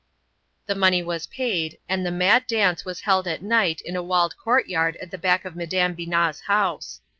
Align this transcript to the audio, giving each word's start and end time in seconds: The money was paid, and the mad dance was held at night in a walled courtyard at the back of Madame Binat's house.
The 0.65 0.73
money 0.73 1.03
was 1.03 1.27
paid, 1.27 1.77
and 1.87 2.03
the 2.03 2.09
mad 2.09 2.47
dance 2.47 2.83
was 2.83 3.01
held 3.01 3.27
at 3.27 3.43
night 3.43 3.81
in 3.85 3.95
a 3.95 4.01
walled 4.01 4.35
courtyard 4.35 4.95
at 4.97 5.11
the 5.11 5.17
back 5.19 5.45
of 5.45 5.55
Madame 5.55 5.93
Binat's 5.95 6.39
house. 6.39 7.01